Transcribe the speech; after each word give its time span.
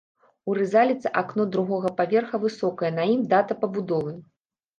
У 0.51 0.53
рызаліце 0.59 1.11
акно 1.21 1.45
другога 1.55 1.91
паверха 1.99 2.41
высокае, 2.47 2.91
на 2.97 3.03
ім 3.13 3.21
дата 3.37 3.53
пабудовы. 3.61 4.17